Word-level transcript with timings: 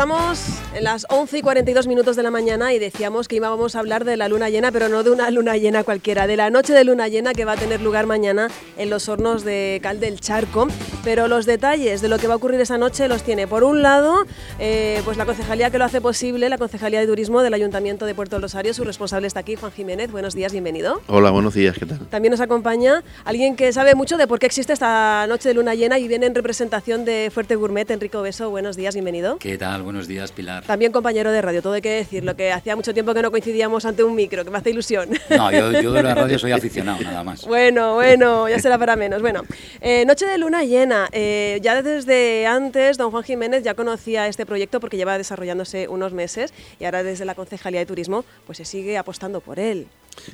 Estamos 0.00 0.39
las 0.80 1.06
11 1.10 1.38
y 1.38 1.42
42 1.42 1.86
minutos 1.86 2.16
de 2.16 2.22
la 2.22 2.30
mañana 2.30 2.72
y 2.72 2.78
decíamos 2.78 3.28
que 3.28 3.36
íbamos 3.36 3.76
a 3.76 3.80
hablar 3.80 4.04
de 4.04 4.16
la 4.16 4.28
luna 4.28 4.48
llena, 4.48 4.72
pero 4.72 4.88
no 4.88 5.02
de 5.02 5.10
una 5.10 5.30
luna 5.30 5.56
llena 5.56 5.84
cualquiera, 5.84 6.26
de 6.26 6.36
la 6.36 6.50
noche 6.50 6.72
de 6.72 6.84
luna 6.84 7.08
llena 7.08 7.32
que 7.32 7.44
va 7.44 7.52
a 7.52 7.56
tener 7.56 7.80
lugar 7.80 8.06
mañana 8.06 8.48
en 8.78 8.90
los 8.90 9.08
hornos 9.08 9.44
de 9.44 9.80
Cal 9.82 10.00
del 10.00 10.20
Charco. 10.20 10.68
Pero 11.02 11.28
los 11.28 11.46
detalles 11.46 12.02
de 12.02 12.08
lo 12.08 12.18
que 12.18 12.26
va 12.26 12.34
a 12.34 12.36
ocurrir 12.36 12.60
esa 12.60 12.76
noche 12.76 13.08
los 13.08 13.22
tiene, 13.22 13.46
por 13.46 13.64
un 13.64 13.80
lado, 13.82 14.26
eh, 14.58 15.00
pues 15.04 15.16
la 15.16 15.24
concejalía 15.24 15.70
que 15.70 15.78
lo 15.78 15.84
hace 15.84 16.00
posible, 16.00 16.48
la 16.50 16.58
concejalía 16.58 17.00
de 17.00 17.06
turismo 17.06 17.40
del 17.40 17.54
Ayuntamiento 17.54 18.04
de 18.04 18.14
Puerto 18.14 18.38
Rosario. 18.38 18.74
Su 18.74 18.84
responsable 18.84 19.26
está 19.26 19.40
aquí, 19.40 19.56
Juan 19.56 19.72
Jiménez. 19.72 20.10
Buenos 20.10 20.34
días, 20.34 20.52
bienvenido. 20.52 21.00
Hola, 21.06 21.30
buenos 21.30 21.54
días, 21.54 21.78
¿qué 21.78 21.86
tal? 21.86 22.00
También 22.08 22.30
nos 22.32 22.40
acompaña 22.40 23.02
alguien 23.24 23.56
que 23.56 23.72
sabe 23.72 23.94
mucho 23.94 24.18
de 24.18 24.26
por 24.26 24.38
qué 24.38 24.46
existe 24.46 24.74
esta 24.74 25.26
noche 25.26 25.48
de 25.48 25.54
luna 25.54 25.74
llena 25.74 25.98
y 25.98 26.06
viene 26.06 26.26
en 26.26 26.34
representación 26.34 27.06
de 27.06 27.30
Fuerte 27.32 27.56
Gourmet, 27.56 27.90
Enrico 27.90 28.20
Beso. 28.20 28.50
Buenos 28.50 28.76
días, 28.76 28.94
bienvenido. 28.94 29.38
¿Qué 29.38 29.56
tal? 29.56 29.82
Buenos 29.82 30.06
días, 30.06 30.32
Pilar. 30.32 30.64
También 30.70 30.92
compañero 30.92 31.32
de 31.32 31.42
radio, 31.42 31.62
todo 31.62 31.72
hay 31.72 31.82
que 31.82 31.90
decirlo, 31.90 32.36
que 32.36 32.52
hacía 32.52 32.76
mucho 32.76 32.94
tiempo 32.94 33.12
que 33.12 33.22
no 33.22 33.32
coincidíamos 33.32 33.84
ante 33.86 34.04
un 34.04 34.14
micro, 34.14 34.44
que 34.44 34.52
me 34.52 34.58
hace 34.58 34.70
ilusión. 34.70 35.08
No, 35.28 35.50
yo, 35.50 35.72
de 35.72 36.00
la 36.00 36.14
radio 36.14 36.38
soy 36.38 36.52
aficionado, 36.52 37.02
nada 37.02 37.24
más. 37.24 37.44
Bueno, 37.44 37.94
bueno, 37.94 38.48
ya 38.48 38.60
será 38.60 38.78
para 38.78 38.94
menos. 38.94 39.20
Bueno, 39.20 39.42
eh, 39.80 40.04
Noche 40.06 40.26
de 40.26 40.38
Luna 40.38 40.62
Llena. 40.62 41.08
Eh, 41.10 41.58
ya 41.60 41.82
desde 41.82 42.46
antes, 42.46 42.98
don 42.98 43.10
Juan 43.10 43.24
Jiménez 43.24 43.64
ya 43.64 43.74
conocía 43.74 44.28
este 44.28 44.46
proyecto 44.46 44.78
porque 44.78 44.96
lleva 44.96 45.18
desarrollándose 45.18 45.88
unos 45.88 46.12
meses 46.12 46.54
y 46.78 46.84
ahora 46.84 47.02
desde 47.02 47.24
la 47.24 47.34
Concejalía 47.34 47.80
de 47.80 47.86
Turismo 47.86 48.24
pues 48.46 48.58
se 48.58 48.64
sigue 48.64 48.96
apostando 48.96 49.40
por 49.40 49.58
él. 49.58 49.88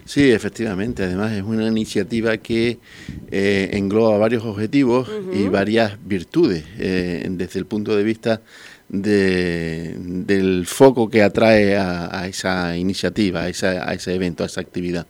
Sí, 0.04 0.32
efectivamente. 0.32 1.04
Además 1.04 1.32
es 1.32 1.44
una 1.44 1.66
iniciativa 1.66 2.36
que 2.36 2.78
eh, 3.30 3.70
engloba 3.72 4.18
varios 4.18 4.44
objetivos 4.44 5.08
y 5.32 5.48
varias 5.48 5.96
virtudes 6.04 6.64
desde 6.76 7.58
el 7.58 7.64
punto 7.64 7.96
de 7.96 8.02
vista 8.02 8.42
del 8.88 10.66
foco 10.66 11.08
que 11.08 11.22
atrae 11.22 11.76
a, 11.76 12.26
esa 12.28 12.76
iniciativa, 12.76 13.42
a, 13.42 13.48
ese 13.48 14.14
evento, 14.14 14.42
a 14.42 14.46
esa 14.46 14.60
actividad. 14.60 15.06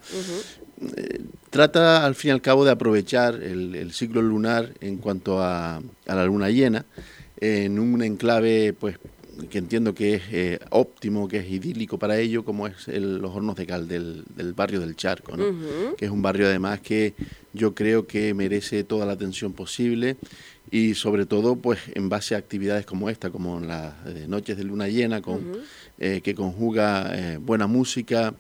Eh, 0.97 1.21
trata 1.51 2.05
al 2.05 2.15
fin 2.15 2.29
y 2.29 2.33
al 2.33 2.43
cabo 2.43 2.65
de 2.65 2.71
aprovechar 2.71 3.35
el, 3.43 3.93
ciclo 3.93 4.21
lunar 4.23 4.73
en 4.81 4.99
cuanto 4.99 5.43
a, 5.43 5.81
la 6.07 6.25
luna 6.25 6.51
llena 6.51 6.85
en 7.41 7.79
un 7.79 8.03
enclave 8.03 8.73
pues 8.73 8.99
que 9.51 9.59
entiendo 9.59 9.95
que 9.95 10.15
es 10.15 10.23
eh, 10.33 10.59
óptimo, 10.71 11.29
que 11.29 11.39
es 11.39 11.51
idílico 11.51 11.99
para 11.99 12.19
ello, 12.19 12.45
como 12.45 12.67
es 12.67 12.89
los 12.89 13.35
hornos 13.35 13.57
de 13.57 13.67
cal 13.67 13.89
del, 13.89 14.25
barrio 14.55 14.81
del 14.81 14.97
Charco, 14.97 15.33
que 15.97 16.05
es 16.05 16.11
un 16.11 16.23
barrio 16.23 16.47
además 16.47 16.81
que 16.81 17.15
yo 17.53 17.75
creo 17.75 18.07
que 18.07 18.35
merece 18.35 18.85
toda 18.85 19.07
la 19.07 19.13
atención 19.13 19.53
posible 19.53 20.17
y 20.71 20.95
sobre 20.95 21.27
todo 21.27 21.57
pues 21.57 21.79
en 21.95 22.09
base 22.09 22.35
a 22.35 22.39
actividades 22.39 22.87
como 22.87 23.09
esta, 23.11 23.31
como 23.31 23.61
las 23.61 23.95
eh, 24.07 24.27
noches 24.29 24.57
de 24.57 24.65
luna 24.65 24.89
llena, 24.89 25.23
con, 25.23 25.41
eh, 25.99 26.21
que 26.23 26.35
conjuga 26.35 27.11
eh, 27.15 27.39
buena 27.39 27.67
música, 27.67 28.35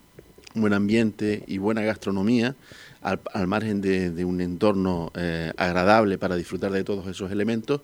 buen 0.55 0.73
ambiente 0.73 1.45
y 1.47 1.59
buena 1.59 1.83
gastronomía, 1.83 2.57
al, 3.03 3.47
margen 3.47 3.81
de, 3.81 4.25
un 4.25 4.41
entorno 4.41 5.13
agradable 5.57 6.19
para 6.19 6.35
disfrutar 6.35 6.73
de 6.73 6.83
todos 6.83 7.07
esos 7.07 7.31
elementos, 7.31 7.83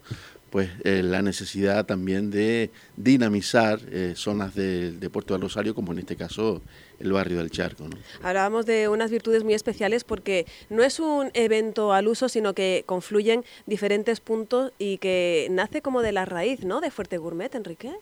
pues 0.52 0.70
la 0.84 1.22
necesidad 1.22 1.86
también 1.86 2.30
de 2.30 2.70
dinamizar 2.96 3.80
zonas 4.14 4.54
de, 4.54 4.92
de, 4.92 5.10
Puerto 5.10 5.32
del 5.32 5.40
Rosario, 5.40 5.74
como 5.74 5.92
en 5.92 6.00
este 6.00 6.14
caso 6.14 6.60
el 7.00 7.12
barrio 7.12 7.38
del 7.38 7.50
Charco. 7.50 7.88
¿no? 7.88 7.96
Hablábamos 8.22 8.66
de 8.66 8.88
unas 8.88 9.10
virtudes 9.10 9.44
muy 9.44 9.54
especiales 9.54 10.04
porque 10.04 10.46
no 10.70 10.82
es 10.82 11.00
un 11.00 11.30
evento 11.34 11.92
al 11.92 12.06
uso, 12.06 12.28
sino 12.28 12.54
que 12.54 12.84
confluyen 12.86 13.44
diferentes 13.66 14.20
puntos 14.20 14.72
y 14.78 14.98
que 14.98 15.48
nace 15.50 15.82
como 15.82 16.02
de 16.02 16.12
la 16.12 16.24
raíz, 16.24 16.64
¿no? 16.64 16.80
De 16.80 16.90
Fuerte 16.90 17.18
Gourmet, 17.18 17.54
Enrique. 17.54 17.92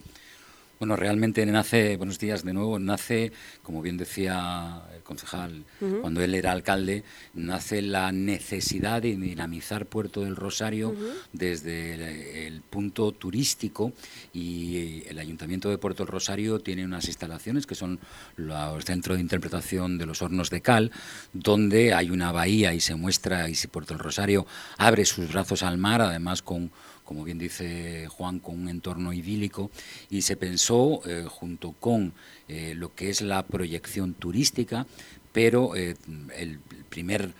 Bueno, 0.80 0.96
realmente 0.96 1.44
nace, 1.44 1.98
buenos 1.98 2.18
días 2.18 2.42
de 2.42 2.54
nuevo, 2.54 2.78
nace, 2.78 3.32
como 3.62 3.82
bien 3.82 3.98
decía 3.98 4.80
el 4.96 5.02
concejal, 5.02 5.66
cuando 6.00 6.22
él 6.22 6.34
era 6.34 6.52
alcalde, 6.52 7.04
nace 7.34 7.82
la 7.82 8.12
necesidad 8.12 9.02
de 9.02 9.14
dinamizar 9.14 9.84
Puerto 9.84 10.22
del 10.22 10.36
Rosario 10.36 10.96
desde 11.34 12.46
el, 12.46 12.62
punto 12.62 13.12
turístico 13.12 13.92
y 14.32 15.02
el 15.06 15.18
Ayuntamiento 15.18 15.68
de 15.68 15.76
Puerto 15.76 16.04
del 16.04 16.12
Rosario 16.12 16.60
tiene 16.60 16.86
unas 16.86 17.08
instalaciones 17.08 17.66
que 17.66 17.74
son 17.74 18.00
los 18.36 18.82
centros 18.86 19.18
de 19.18 19.22
interpretación 19.22 19.98
de 19.98 20.06
los 20.06 20.22
hornos 20.22 20.48
de 20.48 20.62
cal, 20.62 20.92
donde 21.34 21.92
hay 21.92 22.08
una 22.08 22.32
bahía 22.32 22.72
y 22.72 22.80
se 22.80 22.94
muestra, 22.94 23.50
y 23.50 23.54
si 23.54 23.68
Puerto 23.68 23.92
del 23.92 24.02
Rosario 24.02 24.46
abre 24.78 25.04
sus 25.04 25.30
brazos 25.30 25.62
al 25.62 25.76
mar, 25.76 26.00
además 26.00 26.40
con 26.40 26.70
como 27.10 27.24
bien 27.24 27.38
dice 27.40 28.06
Juan, 28.06 28.38
con 28.38 28.56
un 28.56 28.68
entorno 28.68 29.12
idílico 29.12 29.72
y 30.10 30.22
se 30.22 30.36
pensó 30.36 31.00
eh, 31.04 31.24
junto 31.28 31.72
con 31.72 32.12
eh, 32.46 32.74
lo 32.76 32.94
que 32.94 33.10
es 33.10 33.20
la 33.20 33.44
proyección 33.44 34.14
turística, 34.14 34.86
pero 35.32 35.74
eh, 35.74 35.96
el 36.36 36.60
primer, 36.88 37.32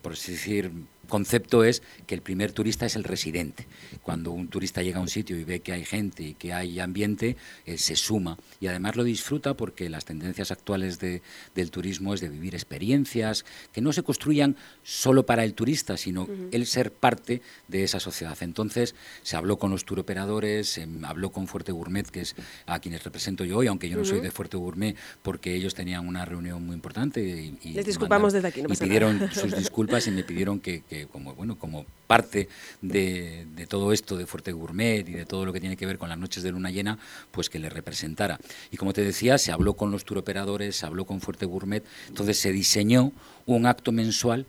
por 0.00 0.14
así 0.14 0.32
decir, 0.32 0.72
concepto 1.08 1.64
es 1.64 1.82
que 2.06 2.14
el 2.14 2.22
primer 2.22 2.52
turista 2.52 2.86
es 2.86 2.96
el 2.96 3.04
residente. 3.04 3.66
Cuando 4.02 4.30
un 4.30 4.48
turista 4.48 4.82
llega 4.82 4.98
a 4.98 5.02
un 5.02 5.08
sitio 5.08 5.38
y 5.38 5.44
ve 5.44 5.60
que 5.60 5.72
hay 5.72 5.84
gente 5.84 6.22
y 6.22 6.34
que 6.34 6.52
hay 6.52 6.78
ambiente, 6.78 7.36
eh, 7.66 7.78
se 7.78 7.96
suma 7.96 8.38
y 8.60 8.66
además 8.66 8.96
lo 8.96 9.04
disfruta 9.04 9.54
porque 9.54 9.88
las 9.88 10.04
tendencias 10.04 10.50
actuales 10.50 10.98
de, 11.00 11.22
del 11.54 11.70
turismo 11.70 12.14
es 12.14 12.20
de 12.20 12.28
vivir 12.28 12.54
experiencias 12.54 13.44
que 13.72 13.80
no 13.80 13.92
se 13.92 14.02
construyan 14.02 14.56
solo 14.82 15.26
para 15.26 15.44
el 15.44 15.54
turista, 15.54 15.96
sino 15.96 16.28
el 16.52 16.66
ser 16.66 16.92
parte 16.92 17.42
de 17.68 17.84
esa 17.84 18.00
sociedad. 18.00 18.36
Entonces 18.40 18.94
se 19.22 19.36
habló 19.36 19.58
con 19.58 19.70
los 19.70 19.84
turoperadores, 19.84 20.68
se 20.68 20.86
habló 21.02 21.30
con 21.30 21.46
Fuerte 21.46 21.72
Gourmet, 21.72 22.08
que 22.08 22.20
es 22.20 22.36
a 22.66 22.78
quienes 22.80 23.04
represento 23.04 23.44
yo 23.44 23.58
hoy, 23.58 23.66
aunque 23.66 23.88
yo 23.88 23.98
no 23.98 24.04
soy 24.04 24.20
de 24.20 24.30
Fuerte 24.30 24.56
Gourmet, 24.56 24.96
porque 25.22 25.54
ellos 25.54 25.74
tenían 25.74 26.06
una 26.06 26.24
reunión 26.24 26.64
muy 26.64 26.74
importante. 26.74 27.20
Y, 27.20 27.72
Les 27.72 27.86
disculpamos 27.86 28.32
desde 28.32 28.48
aquí. 28.48 28.62
y 28.68 28.76
pidieron 28.76 29.30
sus 29.32 29.56
disculpas 29.56 30.06
y 30.06 30.10
me 30.10 30.24
pidieron 30.24 30.60
que 30.60 30.97
como, 31.06 31.34
bueno, 31.34 31.58
como 31.58 31.86
parte 32.06 32.48
de, 32.82 33.46
todo 33.68 33.92
esto 33.92 34.16
de 34.16 34.26
Fuerte 34.26 34.52
Gourmet 34.52 35.08
y 35.08 35.12
de 35.12 35.26
todo 35.26 35.44
lo 35.44 35.52
que 35.52 35.60
tiene 35.60 35.76
que 35.76 35.86
ver 35.86 35.98
con 35.98 36.08
las 36.08 36.18
noches 36.18 36.42
de 36.42 36.50
luna 36.50 36.70
llena, 36.70 36.98
pues 37.30 37.48
que 37.50 37.58
le 37.58 37.68
representara. 37.68 38.40
Y 38.70 38.76
como 38.76 38.92
te 38.92 39.02
decía, 39.02 39.38
se 39.38 39.52
habló 39.52 39.74
con 39.74 39.90
los 39.90 40.04
turoperadores, 40.04 40.76
se 40.76 40.86
habló 40.86 41.04
con 41.04 41.20
Fuerte 41.20 41.46
Gourmet, 41.46 41.84
entonces 42.08 42.38
se 42.38 42.52
diseñó 42.52 43.12
un 43.46 43.66
acto 43.66 43.92
mensual 43.92 44.46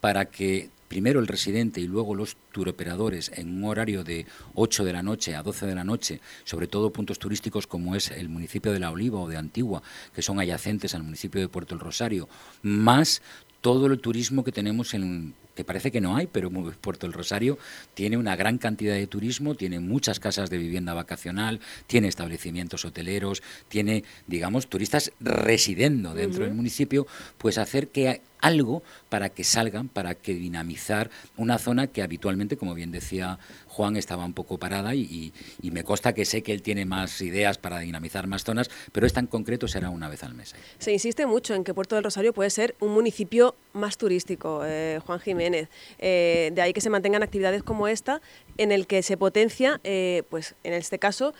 para 0.00 0.26
que 0.26 0.70
primero 0.92 1.20
el 1.20 1.26
residente 1.26 1.80
y 1.80 1.86
luego 1.86 2.14
los 2.14 2.36
turoperadores 2.52 3.30
en 3.34 3.48
un 3.48 3.64
horario 3.64 4.04
de 4.04 4.26
8 4.54 4.84
de 4.84 4.92
la 4.92 5.02
noche 5.02 5.34
a 5.34 5.42
12 5.42 5.64
de 5.64 5.74
la 5.74 5.84
noche, 5.84 6.20
sobre 6.44 6.66
todo 6.66 6.90
puntos 6.90 7.18
turísticos 7.18 7.66
como 7.66 7.96
es 7.96 8.10
el 8.10 8.28
municipio 8.28 8.72
de 8.72 8.78
La 8.78 8.90
Oliva 8.90 9.18
o 9.18 9.26
de 9.26 9.38
Antigua, 9.38 9.82
que 10.14 10.20
son 10.20 10.38
adyacentes 10.38 10.94
al 10.94 11.02
municipio 11.02 11.40
de 11.40 11.48
Puerto 11.48 11.74
el 11.74 11.80
Rosario, 11.80 12.28
más 12.60 13.22
todo 13.62 13.86
el 13.86 13.98
turismo 14.00 14.44
que 14.44 14.52
tenemos 14.52 14.92
en 14.92 15.34
que 15.54 15.64
parece 15.64 15.90
que 15.90 16.00
no 16.00 16.16
hay, 16.16 16.26
pero 16.26 16.50
Puerto 16.50 17.06
del 17.06 17.12
Rosario 17.12 17.58
tiene 17.94 18.16
una 18.16 18.36
gran 18.36 18.58
cantidad 18.58 18.94
de 18.94 19.06
turismo, 19.06 19.54
tiene 19.54 19.80
muchas 19.80 20.18
casas 20.18 20.50
de 20.50 20.58
vivienda 20.58 20.94
vacacional, 20.94 21.60
tiene 21.86 22.08
establecimientos 22.08 22.84
hoteleros, 22.84 23.42
tiene, 23.68 24.04
digamos, 24.26 24.68
turistas 24.68 25.12
residiendo 25.20 26.14
dentro 26.14 26.44
del 26.44 26.54
municipio, 26.54 27.06
pues 27.38 27.58
hacer 27.58 27.88
que 27.88 28.22
algo 28.42 28.82
para 29.08 29.30
que 29.30 29.44
salgan, 29.44 29.88
para 29.88 30.14
que 30.14 30.34
dinamizar 30.34 31.10
una 31.38 31.58
zona 31.58 31.86
que 31.86 32.02
habitualmente, 32.02 32.58
como 32.58 32.74
bien 32.74 32.92
decía 32.92 33.38
Juan, 33.68 33.96
estaba 33.96 34.26
un 34.26 34.34
poco 34.34 34.58
parada 34.58 34.94
y, 34.94 35.32
me 35.62 35.84
consta 35.84 36.12
que 36.12 36.26
sé 36.26 36.42
que 36.42 36.52
él 36.52 36.60
tiene 36.60 36.84
más 36.84 37.22
ideas 37.22 37.56
para 37.56 37.78
dinamizar 37.78 38.26
más 38.26 38.44
zonas, 38.44 38.68
pero 38.92 39.06
esta 39.06 39.20
en 39.20 39.26
concreto 39.26 39.68
será 39.68 39.88
una 39.88 40.10
vez 40.10 40.22
al 40.22 40.34
mes. 40.34 40.54
Se 40.78 40.92
insiste 40.92 41.24
mucho 41.24 41.54
en 41.54 41.64
que 41.64 41.72
Puerto 41.72 41.94
del 41.94 42.04
Rosario 42.04 42.34
puede 42.34 42.50
ser 42.50 42.74
un 42.80 42.92
municipio 42.92 43.54
más 43.72 43.96
turístico, 43.96 44.62
eh, 44.66 45.00
Juan 45.06 45.18
Jiménez. 45.20 45.70
Eh, 45.98 46.50
de 46.52 46.60
ahí 46.60 46.74
que 46.74 46.82
se 46.82 46.90
mantengan 46.90 47.22
actividades 47.22 47.62
como 47.62 47.88
esta, 47.88 48.20
en 48.58 48.70
el 48.70 48.86
que 48.86 49.02
se 49.02 49.16
potencia, 49.16 49.80
eh, 49.84 50.24
pues 50.28 50.54
en 50.62 50.74
este 50.74 50.98
caso, 50.98 51.32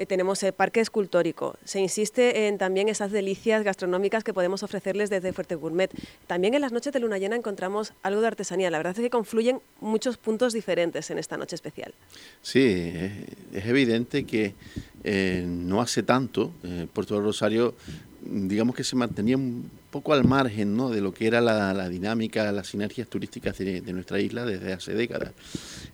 eh, 0.00 0.06
tenemos 0.06 0.42
el 0.42 0.54
parque 0.54 0.80
escultórico. 0.80 1.58
Se 1.62 1.78
insiste 1.78 2.46
en 2.46 2.56
también 2.56 2.88
esas 2.88 3.12
delicias 3.12 3.62
gastronómicas 3.62 4.24
que 4.24 4.32
podemos 4.32 4.62
ofrecerles 4.62 5.10
desde 5.10 5.34
Fuerte 5.34 5.56
Gourmet. 5.56 5.90
También 6.26 6.54
en 6.54 6.62
las 6.62 6.72
noches 6.72 6.90
de 6.94 7.00
luna 7.00 7.18
llena 7.18 7.36
encontramos 7.36 7.92
algo 8.02 8.22
de 8.22 8.28
artesanía. 8.28 8.70
La 8.70 8.78
verdad 8.78 8.94
es 8.96 9.02
que 9.02 9.10
confluyen 9.10 9.60
muchos 9.78 10.16
puntos 10.16 10.54
diferentes 10.54 11.10
en 11.10 11.18
esta 11.18 11.36
noche 11.36 11.54
especial. 11.54 11.92
Sí, 12.40 12.94
es, 13.52 13.66
evidente 13.66 14.24
que 14.24 14.54
eh, 15.04 15.44
no 15.46 15.82
hace 15.82 16.02
tanto 16.02 16.50
eh, 16.64 16.86
Puerto 16.90 17.16
del 17.16 17.24
Rosario, 17.24 17.74
digamos 18.22 18.74
que 18.74 18.84
se 18.84 18.96
mantenía 18.96 19.36
un 19.36 19.70
poco 19.90 20.12
al 20.12 20.24
margen 20.24 20.76
¿no? 20.76 20.90
de 20.90 21.00
lo 21.00 21.12
que 21.12 21.26
era 21.26 21.40
la, 21.40 21.88
dinámica, 21.88 22.50
las 22.52 22.68
sinergias 22.68 23.08
turísticas 23.08 23.58
de, 23.58 23.80
nuestra 23.92 24.20
isla 24.20 24.44
desde 24.44 24.72
hace 24.72 24.94
décadas. 24.94 25.32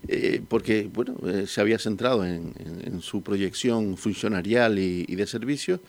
Eh, 0.09 0.43
porque 0.47 0.89
bueno, 0.93 1.17
eh, 1.27 1.47
se 1.47 1.61
había 1.61 1.79
centrado 1.79 2.25
en, 2.25 2.53
su 3.01 3.23
proyección 3.23 3.97
funcionarial 3.97 4.79
y, 4.79 5.05
de 5.05 5.27
servicios 5.27 5.81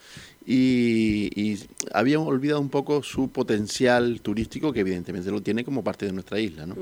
y, 0.46 1.30
y, 1.36 1.60
había 1.94 2.20
olvidado 2.20 2.62
un 2.62 2.70
poco 2.70 3.04
su 3.04 3.30
potencial 3.30 4.22
turístico, 4.22 4.72
que 4.72 4.82
evidentemente 4.82 5.32
lo 5.32 5.42
tiene 5.42 5.64
como 5.64 5.84
parte 5.84 6.06
de 6.06 6.14
nuestra 6.14 6.40
isla. 6.40 6.66
¿no? 6.66 6.76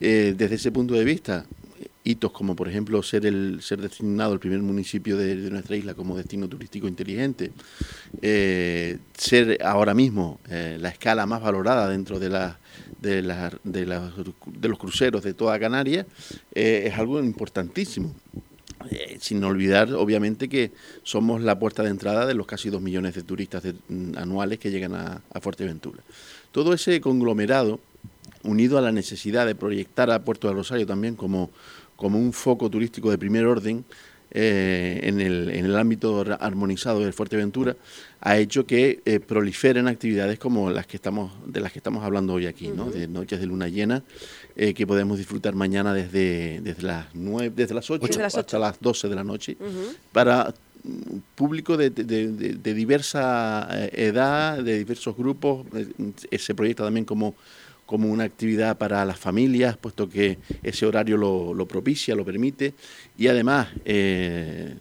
Eh, 0.00 0.34
desde 0.36 0.56
ese 0.56 0.72
punto 0.72 0.94
de 0.94 1.04
vista, 1.04 1.46
hitos 2.06 2.30
como 2.30 2.54
por 2.54 2.68
ejemplo 2.68 3.02
ser 3.02 3.26
el 3.26 3.60
ser 3.62 3.80
designado 3.80 4.32
el 4.32 4.38
primer 4.38 4.60
municipio 4.60 5.16
de, 5.16 5.34
nuestra 5.50 5.76
isla 5.76 5.94
como 5.94 6.16
destino 6.16 6.48
turístico 6.48 6.86
inteligente, 6.86 7.50
eh, 8.22 8.98
ser 9.18 9.58
ahora 9.64 9.92
mismo 9.92 10.38
eh, 10.48 10.78
la 10.80 10.88
escala 10.88 11.26
más 11.26 11.42
valorada 11.42 11.88
dentro 11.88 12.20
de 12.20 12.28
la, 12.30 12.58
de, 13.00 13.22
de, 13.64 14.00
de 14.44 14.68
los 14.68 14.78
cruceros 14.78 15.24
de 15.24 15.34
toda 15.34 15.58
Canarias, 15.58 16.06
eh, 16.54 16.84
es 16.86 16.94
algo 16.94 17.18
importantísimo. 17.18 18.14
sin 19.18 19.42
olvidar, 19.42 19.92
obviamente, 19.94 20.48
que 20.48 20.70
somos 21.02 21.42
la 21.42 21.58
puerta 21.58 21.82
de 21.82 21.90
entrada 21.90 22.24
de 22.24 22.34
los 22.34 22.46
casi 22.46 22.70
dos 22.70 22.80
millones 22.80 23.14
de 23.14 23.22
turistas 23.22 23.64
mm, 23.88 24.16
anuales 24.16 24.60
que 24.60 24.70
llegan 24.70 24.94
a, 24.94 25.22
a 25.32 25.40
Fuerteventura. 25.40 26.04
Todo 26.52 26.72
ese 26.72 27.00
conglomerado 27.00 27.80
unido 28.44 28.78
a 28.78 28.80
la 28.80 28.92
necesidad 28.92 29.44
de 29.44 29.56
proyectar 29.56 30.10
a 30.10 30.24
Puerto 30.24 30.46
del 30.46 30.56
Rosario 30.56 30.86
también 30.86 31.16
como, 31.16 31.50
como 31.96 32.18
un 32.18 32.32
foco 32.32 32.70
turístico 32.70 33.10
de 33.10 33.18
primer 33.18 33.46
orden 33.46 33.84
eh, 34.32 35.00
en, 35.04 35.20
el, 35.20 35.50
en, 35.50 35.64
el, 35.64 35.76
ámbito 35.76 36.24
armonizado 36.40 37.00
de 37.00 37.12
Fuerteventura, 37.12 37.76
ha 38.20 38.36
hecho 38.36 38.66
que 38.66 39.00
eh, 39.04 39.20
proliferen 39.20 39.86
actividades 39.86 40.38
como 40.38 40.68
las 40.70 40.86
que 40.86 40.96
estamos, 40.96 41.32
de 41.46 41.60
las 41.60 41.72
que 41.72 41.78
estamos 41.78 42.04
hablando 42.04 42.34
hoy 42.34 42.46
aquí, 42.46 42.68
¿no? 42.68 42.90
de 42.90 43.06
noches 43.06 43.40
de 43.40 43.46
luna 43.46 43.68
llena, 43.68 44.02
eh, 44.56 44.74
que 44.74 44.86
podemos 44.86 45.16
disfrutar 45.16 45.54
mañana 45.54 45.94
desde, 45.94 46.60
desde 46.60 46.82
las 46.82 47.06
nueve, 47.14 47.52
desde 47.56 47.74
las 47.74 47.88
8, 47.88 48.04
hasta 48.24 48.58
las 48.58 48.80
12 48.80 49.08
de 49.08 49.14
la 49.14 49.24
noche, 49.24 49.56
para 50.12 50.52
público 51.34 51.76
de, 51.76 51.90
de, 51.90 52.74
diversa 52.74 53.68
edad, 53.92 54.62
de 54.62 54.78
diversos 54.78 55.16
grupos, 55.16 55.66
se 56.36 56.54
proyecta 56.54 56.84
también 56.84 57.06
como 57.06 57.36
como 57.86 58.10
una 58.10 58.24
actividad 58.24 58.76
para 58.76 59.04
las 59.04 59.18
familias, 59.18 59.76
puesto 59.76 60.08
que 60.08 60.38
ese 60.62 60.84
horario 60.86 61.16
lo, 61.16 61.66
propicia, 61.66 62.14
lo 62.14 62.24
permite, 62.24 62.74
y 63.16 63.28
además 63.28 63.68
eh, 63.84 64.76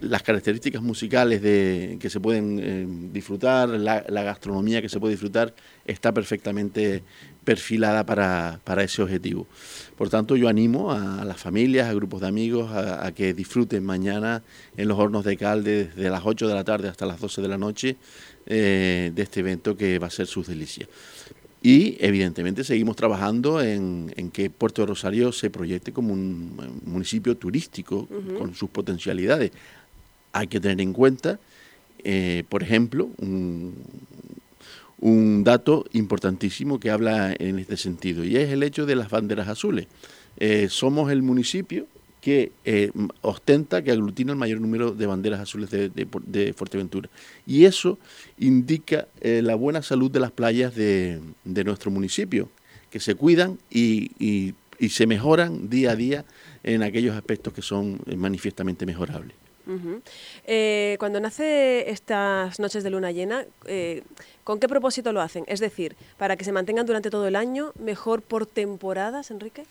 las 0.00 0.22
características 0.22 0.82
musicales 0.82 1.42
de, 1.42 1.98
que 2.00 2.10
se 2.10 2.20
pueden 2.20 2.60
eh, 2.62 2.86
disfrutar, 3.12 3.68
la, 3.68 4.02
gastronomía 4.22 4.80
que 4.80 4.88
se 4.88 5.00
puede 5.00 5.12
disfrutar, 5.12 5.54
está 5.84 6.12
perfectamente 6.12 7.02
perfilada 7.44 8.04
para, 8.04 8.82
ese 8.82 9.02
objetivo. 9.02 9.46
Por 9.96 10.08
tanto, 10.08 10.36
yo 10.36 10.48
animo 10.48 10.92
a, 10.92 11.24
las 11.24 11.40
familias, 11.40 11.88
a 11.88 11.94
grupos 11.94 12.20
de 12.20 12.26
amigos, 12.26 12.72
a, 12.72 13.10
que 13.12 13.34
disfruten 13.34 13.84
mañana 13.84 14.42
en 14.76 14.88
los 14.88 14.98
hornos 14.98 15.24
de 15.24 15.36
Calde 15.36 15.90
desde 15.94 16.10
las 16.10 16.22
8 16.24 16.48
de 16.48 16.54
la 16.54 16.64
tarde 16.64 16.88
hasta 16.88 17.06
las 17.06 17.20
12 17.20 17.42
de 17.42 17.48
la 17.48 17.58
noche 17.58 17.96
eh, 18.46 19.12
de 19.14 19.22
este 19.22 19.40
evento 19.40 19.76
que 19.76 19.98
va 19.98 20.08
a 20.08 20.10
ser 20.10 20.26
sus 20.26 20.48
delicias. 20.48 20.88
Y 21.66 21.96
evidentemente 21.98 22.62
seguimos 22.62 22.94
trabajando 22.94 23.60
en, 23.60 24.30
que 24.32 24.50
Puerto 24.50 24.82
de 24.82 24.86
Rosario 24.86 25.32
se 25.32 25.50
proyecte 25.50 25.92
como 25.92 26.12
un 26.12 26.80
municipio 26.84 27.36
turístico 27.36 28.06
con 28.38 28.54
sus 28.54 28.70
potencialidades. 28.70 29.50
Hay 30.30 30.46
que 30.46 30.60
tener 30.60 30.80
en 30.80 30.92
cuenta, 30.92 31.40
eh, 32.04 32.44
por 32.48 32.62
ejemplo, 32.62 33.10
un, 33.18 33.74
dato 35.42 35.84
importantísimo 35.92 36.78
que 36.78 36.90
habla 36.90 37.34
en 37.36 37.58
este 37.58 37.76
sentido, 37.76 38.24
y 38.24 38.36
es 38.36 38.50
el 38.50 38.62
hecho 38.62 38.86
de 38.86 38.94
las 38.94 39.10
banderas 39.10 39.48
azules. 39.48 39.88
Eh, 40.36 40.68
somos 40.70 41.10
el 41.10 41.22
municipio 41.22 41.88
que 42.26 42.50
eh, 42.64 42.90
ostenta, 43.20 43.82
que 43.82 43.92
aglutina 43.92 44.32
el 44.32 44.36
mayor 44.36 44.60
número 44.60 44.90
de 44.90 45.06
banderas 45.06 45.38
azules 45.38 45.70
de, 45.70 46.52
Fuerteventura. 46.56 47.08
Y 47.46 47.66
eso 47.66 48.00
indica 48.36 49.06
eh, 49.20 49.42
la 49.44 49.54
buena 49.54 49.80
salud 49.80 50.10
de 50.10 50.18
las 50.18 50.32
playas 50.32 50.74
de, 50.74 51.20
nuestro 51.44 51.92
municipio, 51.92 52.48
que 52.90 52.98
se 52.98 53.14
cuidan 53.14 53.60
y, 53.70 54.54
se 54.90 55.06
mejoran 55.06 55.70
día 55.70 55.92
a 55.92 55.94
día 55.94 56.24
en 56.64 56.82
aquellos 56.82 57.14
aspectos 57.14 57.52
que 57.52 57.62
son 57.62 58.00
eh, 58.06 58.16
manifiestamente 58.16 58.86
mejorables. 58.86 59.36
cuando 60.98 61.20
nace 61.20 61.88
estas 61.90 62.58
noches 62.58 62.82
de 62.82 62.90
luna 62.90 63.12
llena, 63.12 63.46
¿con 64.42 64.58
qué 64.58 64.66
propósito 64.66 65.12
lo 65.12 65.20
hacen? 65.20 65.44
Es 65.46 65.60
decir, 65.60 65.94
para 66.18 66.34
que 66.36 66.42
se 66.42 66.50
mantengan 66.50 66.86
durante 66.86 67.08
todo 67.08 67.28
el 67.28 67.36
año, 67.36 67.72
mejor 67.78 68.20
por 68.20 68.46
temporadas, 68.46 69.30
Enrique. 69.30 69.62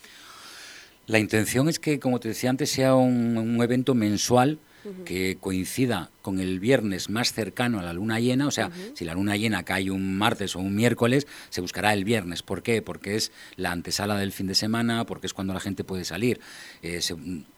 La 1.07 1.19
intención 1.19 1.69
es 1.69 1.80
que, 1.80 2.00
como 2.00 2.19
te 2.19 2.30
decía 2.30 2.50
antes, 2.50 2.69
sea 2.69 2.96
un, 2.96 3.60
evento 3.62 3.94
mensual 3.94 4.60
que 5.04 5.38
coincida 5.40 6.12
con 6.25 6.39
el 6.39 6.60
viernes 6.60 7.12
más 7.12 7.33
cercano 7.33 7.80
a 7.80 7.83
la 7.83 7.94
luna 7.94 8.19
llena, 8.19 8.48
o 8.48 8.51
sea, 8.51 8.72
si 8.95 9.06
la 9.06 9.13
luna 9.13 9.38
llena 9.38 9.62
cae 9.62 9.92
un 9.92 10.18
martes 10.18 10.56
o 10.56 10.60
un 10.60 10.74
miércoles, 10.74 11.27
se 11.51 11.62
buscará 11.62 11.94
el 11.94 12.04
viernes. 12.04 12.42
¿Por 12.42 12.63
qué? 12.63 12.81
Porque 12.81 13.16
es 13.16 13.31
la 13.57 13.72
antesala 13.72 14.18
del 14.18 14.31
fin 14.31 14.48
de 14.48 14.56
semana, 14.56 15.06
porque 15.06 15.27
es 15.27 15.36
cuando 15.36 15.54
la 15.54 15.60
gente 15.60 15.83
puede 15.83 16.04
salir. 16.04 16.39
Eh, 16.81 17.00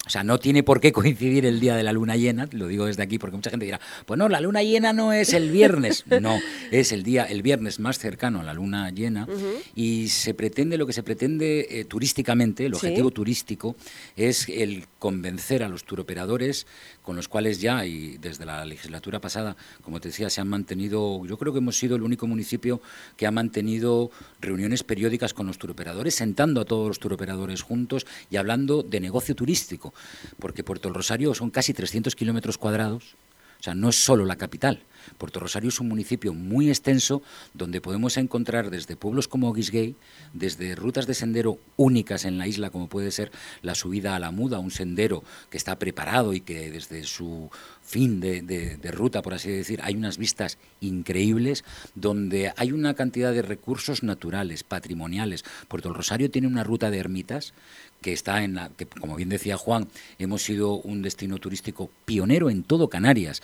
o 0.06 0.10
sea, 0.10 0.26
no 0.26 0.38
tiene 0.38 0.64
por 0.64 0.82
qué 0.82 0.92
coincidir 0.92 1.46
el 1.46 1.62
día 1.62 1.78
de 1.78 1.84
la 1.84 1.94
luna 1.94 2.18
llena, 2.18 2.50
lo 2.52 2.68
digo 2.68 2.88
desde 2.88 3.04
aquí 3.04 3.18
porque 3.18 3.38
mucha 3.38 3.50
gente 3.50 3.66
dirá, 3.66 3.80
pues 4.06 4.18
no, 4.18 4.28
la 4.28 4.42
luna 4.42 4.62
llena 4.64 4.92
no 4.92 5.14
es 5.14 5.32
el 5.32 5.50
viernes. 5.50 6.04
No, 6.18 6.40
es 6.72 6.92
el 6.94 7.04
día, 7.04 7.26
el 7.26 7.44
viernes 7.44 7.80
más 7.80 8.00
cercano 8.00 8.40
a 8.40 8.44
la 8.44 8.54
luna 8.54 8.90
llena 8.90 9.28
y 9.76 10.08
se 10.08 10.34
pretende, 10.34 10.76
lo 10.76 10.88
que 10.88 10.94
se 10.94 11.04
pretende 11.04 11.68
eh, 11.70 11.86
turísticamente, 11.86 12.66
el 12.66 12.74
objetivo 12.74 13.12
turístico 13.12 13.76
es 14.16 14.50
el 14.50 14.88
convencer 14.98 15.62
a 15.62 15.70
los 15.70 15.84
turoperadores 15.84 16.66
con 17.04 17.16
los 17.16 17.28
cuales 17.28 17.62
ya, 17.62 17.86
y 17.86 18.18
desde 18.18 18.46
la 18.46 18.57
legislatura 18.66 19.20
pasada, 19.20 19.56
como 19.82 20.00
te 20.00 20.10
decía, 20.10 20.30
se 20.30 20.42
han 20.42 20.48
mantenido, 20.48 21.26
yo 21.26 21.38
creo 21.38 21.54
que 21.54 21.60
hemos 21.60 21.78
sido 21.78 21.96
el 21.96 22.04
único 22.04 22.28
municipio 22.28 22.82
que 23.16 23.28
ha 23.28 23.32
mantenido 23.32 24.12
reuniones 24.40 24.84
periódicas 24.84 25.34
con 25.34 25.48
los 25.48 25.58
turoperadores, 25.58 26.16
sentando 26.16 26.62
a 26.62 26.66
todos 26.66 26.88
los 26.88 27.00
turoperadores 27.00 27.62
juntos 27.62 28.06
y 28.30 28.38
hablando 28.38 28.84
de 28.84 29.00
negocio 29.00 29.36
turístico, 29.36 29.94
porque 30.40 30.64
Puerto 30.64 30.88
del 30.88 30.96
Rosario 30.96 31.34
son 31.34 31.50
casi 31.50 31.74
300 31.74 32.16
kilómetros 32.16 32.58
cuadrados, 32.58 33.16
o 33.60 33.64
sea, 33.64 33.74
no 33.74 33.90
es 33.90 33.96
solo 33.96 34.26
la 34.26 34.36
capital. 34.36 34.84
Puerto 35.18 35.40
Rosario 35.40 35.70
es 35.70 35.80
un 35.80 35.88
municipio 35.88 36.34
muy 36.34 36.70
extenso 36.70 37.22
donde 37.54 37.82
podemos 37.82 38.18
encontrar 38.18 38.70
desde 38.70 38.96
pueblos 38.96 39.28
como 39.28 39.54
Guisgay, 39.54 39.96
desde 40.34 40.76
rutas 40.76 41.08
de 41.08 41.14
sendero 41.14 41.60
únicas 41.76 42.26
en 42.26 42.38
la 42.38 42.48
isla, 42.48 42.70
como 42.70 42.88
puede 42.88 43.12
ser 43.12 43.32
la 43.62 43.76
subida 43.76 44.16
a 44.16 44.20
la 44.20 44.32
Muda, 44.32 44.60
un 44.60 44.72
sendero 44.72 45.24
que 45.50 45.58
está 45.58 45.80
preparado 45.80 46.34
y 46.34 46.42
que 46.42 46.72
desde 46.72 47.04
su 47.04 47.50
fin 47.82 48.20
de, 48.20 48.78
ruta, 48.92 49.22
por 49.22 49.34
así 49.34 49.50
decir, 49.50 49.80
hay 49.84 49.96
unas 49.96 50.18
vistas 50.18 50.58
increíbles 50.82 51.64
donde 51.96 52.54
hay 52.58 52.72
una 52.72 52.94
cantidad 52.96 53.32
de 53.34 53.42
recursos 53.42 54.04
naturales, 54.04 54.64
patrimoniales. 54.64 55.46
Puerto 55.68 55.94
Rosario 55.94 56.30
tiene 56.30 56.48
una 56.48 56.64
ruta 56.64 56.92
de 56.92 56.98
ermitas 56.98 57.54
que 58.02 58.14
está 58.14 58.44
en 58.44 58.56
la 58.56 58.70
que 58.70 58.86
como 58.86 59.16
bien 59.16 59.30
decía 59.30 59.58
Juan 59.58 59.88
hemos 60.20 60.44
sido 60.44 60.76
un 60.76 61.02
destino 61.02 61.38
turístico 61.38 61.90
pionero 62.06 62.50
en 62.50 62.64
todo 62.64 62.90
Canarias 62.90 63.42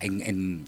mm, 0.00 0.20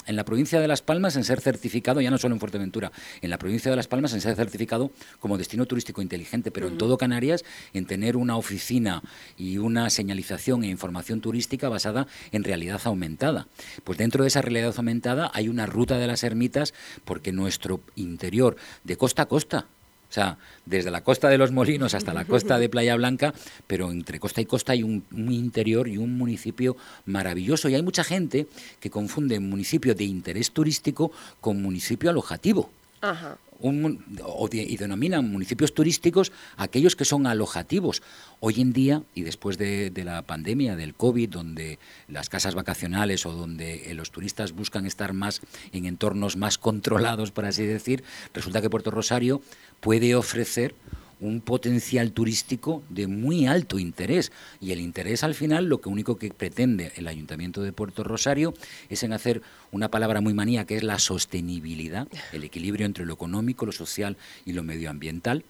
en, 0.07 0.17
la 0.17 0.25
provincia 0.25 0.61
de 0.61 0.69
Las 0.69 0.83
Palmas 0.83 1.17
en 1.17 1.25
ser 1.25 1.41
certificado, 1.41 2.01
ya 2.01 2.11
no 2.11 2.19
solo 2.19 2.35
en 2.35 2.41
Fuerteventura, 2.41 2.93
en 3.21 3.31
la 3.31 3.39
provincia 3.39 3.71
de 3.71 3.77
Las 3.77 3.89
Palmas 3.89 4.13
en 4.13 4.21
ser 4.21 4.37
certificado 4.37 4.91
como 5.21 5.39
destino 5.39 5.67
turístico 5.67 6.03
inteligente, 6.03 6.51
pero 6.51 6.69
en 6.69 6.79
todo 6.79 6.99
Canarias 6.99 7.45
en 7.73 7.87
tener 7.87 8.17
una 8.17 8.37
oficina 8.37 9.03
y 9.37 9.59
una 9.59 9.91
señalización 9.91 10.65
e 10.65 10.69
información 10.69 11.21
turística 11.21 11.69
basada 11.69 12.07
en 12.33 12.45
realidad 12.45 12.81
aumentada. 12.85 13.49
Pues 13.85 13.99
dentro 13.99 14.25
de 14.25 14.29
esa 14.29 14.43
realidad 14.43 14.75
aumentada 14.77 15.31
hay 15.35 15.49
una 15.49 15.67
ruta 15.67 15.99
de 15.99 16.07
las 16.07 16.23
ermitas 16.25 16.75
porque 17.05 17.33
nuestro 17.33 17.83
interior, 17.97 18.57
de 18.85 18.97
costa 18.97 19.23
a 19.23 19.27
costa, 19.27 19.67
o 20.09 20.13
sea, 20.13 20.39
desde 20.65 20.91
la 20.91 21.03
costa 21.03 21.29
de 21.29 21.37
los 21.37 21.53
Molinos 21.53 21.95
hasta 21.95 22.15
la 22.15 22.25
costa 22.25 22.59
de 22.59 22.71
Playa 22.71 22.97
Blanca, 22.97 23.35
pero 23.67 23.91
entre 23.91 24.19
costa 24.19 24.41
y 24.41 24.47
costa 24.47 24.73
hay 24.73 24.83
un, 24.83 25.05
interior 25.13 25.87
y 25.87 25.99
un 25.99 26.17
municipio 26.17 26.77
maravilloso. 27.05 27.69
Y 27.69 27.75
hay 27.75 27.83
mucha 27.83 28.05
gente 28.05 28.47
que 28.81 28.89
confunde 28.89 29.39
municipio 29.39 29.95
de 29.95 30.05
interés 30.05 30.53
turístico 30.53 31.13
con 31.43 31.61
municipio 31.61 32.09
alojativo. 32.09 32.71
Ajá 33.01 33.39
y 33.61 34.77
denominan 34.77 35.31
municipios 35.31 35.75
turísticos 35.75 36.33
aquellos 36.57 36.95
que 36.95 37.05
son 37.05 37.27
alojativos. 37.27 38.03
Hoy 38.41 38.61
en 38.61 38.73
día, 38.73 39.03
y 39.15 39.23
después 39.23 39.59
de, 39.59 39.93
la 40.05 40.23
pandemia, 40.23 40.77
del 40.77 40.95
COVID, 40.95 41.29
donde 41.29 41.79
las 42.07 42.29
casas 42.29 42.55
vacacionales 42.55 43.27
o 43.27 43.33
donde 43.33 43.91
eh, 43.91 43.95
los 43.95 44.11
turistas 44.11 44.53
buscan 44.53 44.87
estar 44.87 45.13
más 45.13 45.41
en 45.73 45.87
entornos 45.87 46.37
más 46.37 46.57
controlados, 46.57 47.33
por 47.33 47.47
así 47.47 47.67
decir, 47.67 48.05
resulta 48.33 48.61
que 48.63 48.71
Puerto 48.71 48.91
Rosario 48.91 49.43
puede 49.81 50.15
ofrecer 50.15 50.75
un 51.21 51.41
potencial 51.41 52.13
turístico 52.13 52.83
de 52.89 53.07
muy 53.07 53.47
alto 53.47 53.79
interés. 53.79 54.33
Y 54.61 54.73
el 54.73 54.81
interés 54.81 55.25
al 55.25 55.35
final 55.35 55.67
lo 55.67 55.81
que 55.81 55.89
único 55.89 56.17
que 56.17 56.31
pretende 56.31 56.93
el 56.97 57.09
Ayuntamiento 57.09 57.63
de 57.63 57.73
Puerto 57.73 58.05
Rosario 58.05 58.55
es 58.89 59.03
en 59.03 59.13
hacer 59.13 59.43
una 59.73 59.91
palabra 59.91 60.21
muy 60.21 60.35
manía 60.35 60.65
que 60.65 60.77
es 60.77 60.83
la 60.83 60.99
sostenibilidad, 60.99 62.09
el 62.33 62.45
equilibrio 62.45 62.87
entre 62.87 63.05
lo 63.05 63.15
económico, 63.15 63.67
lo 63.67 63.73
social 63.73 64.17
y 64.45 64.53
lo 64.53 64.63
medioambiental 64.63 65.45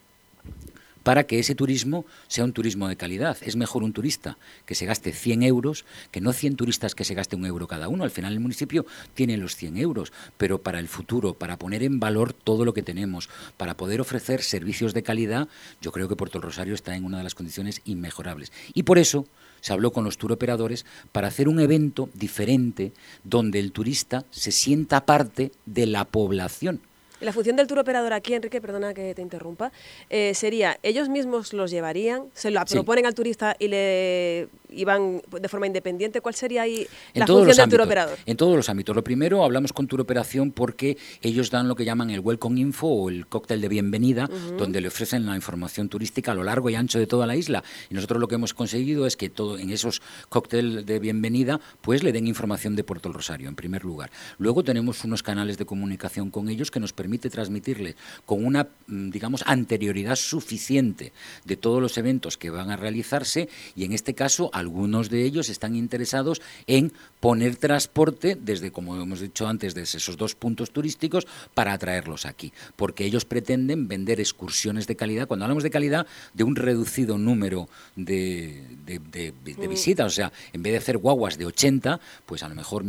para 1.08 1.24
que 1.24 1.38
ese 1.38 1.54
turismo 1.54 2.04
sea 2.26 2.44
un 2.44 2.52
turismo 2.52 2.86
de 2.86 2.96
calidad. 2.96 3.38
Es 3.40 3.56
mejor 3.56 3.82
un 3.82 3.94
turista 3.94 4.36
que 4.66 4.74
se 4.74 4.84
gaste 4.84 5.14
100 5.14 5.42
euros 5.42 5.86
que 6.10 6.20
no 6.20 6.34
100 6.34 6.56
turistas 6.56 6.94
que 6.94 7.04
se 7.04 7.14
gaste 7.14 7.34
un 7.34 7.46
euro 7.46 7.66
cada 7.66 7.88
uno. 7.88 8.04
Al 8.04 8.10
final 8.10 8.34
el 8.34 8.40
municipio 8.40 8.84
tiene 9.14 9.38
los 9.38 9.56
100 9.56 9.78
euros, 9.78 10.12
pero 10.36 10.60
para 10.60 10.78
el 10.78 10.86
futuro, 10.86 11.32
para 11.32 11.58
poner 11.58 11.82
en 11.82 11.98
valor 11.98 12.34
todo 12.34 12.66
lo 12.66 12.74
que 12.74 12.82
tenemos, 12.82 13.30
para 13.56 13.74
poder 13.74 14.02
ofrecer 14.02 14.42
servicios 14.42 14.92
de 14.92 15.02
calidad, 15.02 15.48
yo 15.80 15.92
creo 15.92 16.10
que 16.10 16.16
Puerto 16.16 16.42
Rosario 16.42 16.74
está 16.74 16.94
en 16.94 17.06
una 17.06 17.16
de 17.16 17.24
las 17.24 17.34
condiciones 17.34 17.80
inmejorables. 17.86 18.52
Y 18.74 18.82
por 18.82 18.98
eso 18.98 19.26
se 19.62 19.72
habló 19.72 19.92
con 19.92 20.04
los 20.04 20.18
turoperadores 20.18 20.84
para 21.10 21.28
hacer 21.28 21.48
un 21.48 21.58
evento 21.58 22.10
diferente 22.12 22.92
donde 23.24 23.60
el 23.60 23.72
turista 23.72 24.26
se 24.30 24.52
sienta 24.52 25.06
parte 25.06 25.52
de 25.64 25.86
la 25.86 26.04
población. 26.04 26.82
La 27.20 27.32
función 27.32 27.56
del 27.56 27.66
turoperador 27.66 28.12
aquí, 28.12 28.34
Enrique, 28.34 28.60
perdona 28.60 28.94
que 28.94 29.14
te 29.14 29.22
interrumpa, 29.22 29.72
eh, 30.08 30.34
sería, 30.34 30.78
ellos 30.82 31.08
mismos 31.08 31.52
los 31.52 31.70
llevarían, 31.70 32.26
se 32.32 32.50
lo 32.50 32.64
proponen 32.64 33.06
al 33.06 33.14
turista 33.14 33.56
y 33.58 33.68
le 33.68 34.48
y 34.70 34.84
van 34.84 35.22
de 35.40 35.48
forma 35.48 35.66
independiente? 35.66 36.20
¿Cuál 36.20 36.34
sería 36.34 36.62
ahí 36.62 36.87
la 37.14 37.26
función 37.26 37.56
del 37.56 37.68
turoperador? 37.68 38.18
En 38.26 38.37
todos 38.37 38.56
los 38.56 38.68
ámbitos. 38.68 38.94
Lo 38.94 39.04
primero, 39.04 39.44
hablamos 39.44 39.72
con 39.72 39.87
turoperación 39.87 40.52
porque 40.52 40.96
ellos 41.22 41.50
dan 41.50 41.68
lo 41.68 41.76
que 41.76 41.84
llaman 41.84 42.10
el 42.10 42.20
Welcome 42.20 42.60
Info 42.60 42.87
o 42.87 43.08
el 43.08 43.26
cóctel 43.26 43.60
de 43.60 43.68
bienvenida, 43.68 44.28
donde 44.56 44.80
le 44.80 44.88
ofrecen 44.88 45.26
la 45.26 45.34
información 45.34 45.88
turística 45.88 46.32
a 46.32 46.34
lo 46.34 46.44
largo 46.44 46.70
y 46.70 46.75
ancho 46.75 46.98
de 46.98 47.06
toda 47.06 47.26
la 47.26 47.37
isla. 47.37 47.62
Y 47.90 47.94
nosotros 47.94 48.20
lo 48.20 48.28
que 48.28 48.37
hemos 48.37 48.54
conseguido 48.54 49.06
es 49.06 49.16
que 49.16 49.28
todo 49.28 49.58
en 49.58 49.70
esos 49.70 50.02
cócteles 50.28 50.87
de 50.87 50.98
bienvenida, 50.98 51.60
pues 51.80 52.02
le 52.02 52.12
den 52.12 52.26
información 52.26 52.76
de 52.76 52.84
Puerto 52.84 53.12
Rosario, 53.12 53.48
en 53.48 53.54
primer 53.54 53.84
lugar. 53.84 54.10
Luego 54.38 54.64
tenemos 54.64 55.04
unos 55.04 55.22
canales 55.22 55.58
de 55.58 55.66
comunicación 55.66 56.30
con 56.30 56.48
ellos 56.48 56.70
que 56.70 56.80
nos 56.80 56.92
permite 56.92 57.30
transmitirles 57.30 57.96
con 58.26 58.44
una, 58.44 58.68
mm, 58.87 59.10
digamos, 59.10 59.42
anterioridad 59.46 60.16
suficiente 60.16 61.12
de 61.44 61.56
todos 61.56 61.80
los 61.80 61.96
eventos 61.98 62.37
que 62.37 62.50
van 62.50 62.70
a 62.70 62.76
realizarse 62.76 63.48
y 63.75 63.84
en 63.84 63.92
este 63.92 64.14
caso 64.14 64.50
algunos 64.58 65.10
de 65.10 65.24
ellos 65.24 65.48
están 65.48 65.76
interesados 65.76 66.42
en 66.66 66.92
poner 67.20 67.56
transporte 67.56 68.36
desde, 68.40 68.70
como 68.70 69.00
hemos 69.00 69.20
dicho 69.20 69.46
antes, 69.46 69.74
desde 69.74 69.98
esos 69.98 70.16
dos 70.16 70.34
puntos 70.34 70.70
turísticos 70.70 71.26
para 71.54 71.72
atraerlos 71.72 72.26
aquí, 72.26 72.52
porque 72.76 73.04
ellos 73.04 73.24
pretenden 73.24 73.88
vender 73.88 74.20
excursiones 74.20 74.86
de 74.86 74.96
calidad. 74.96 75.26
Cuando 75.26 75.44
hablamos 75.44 75.62
de 75.62 75.70
calidad, 75.70 76.06
de 76.34 76.44
un 76.44 76.56
reducido 76.56 77.18
número 77.18 77.68
de, 77.96 78.62
de, 78.84 79.32
mm. 79.32 79.68
visitas, 79.68 80.06
o 80.06 80.14
sea, 80.14 80.32
en 80.52 80.62
vez 80.62 80.72
de 80.72 80.78
hacer 80.78 80.98
guaguas 80.98 81.38
de 81.38 81.46
80, 81.46 82.00
pues 82.26 82.42
a 82.42 82.48
lo 82.48 82.54
mejor 82.54 82.84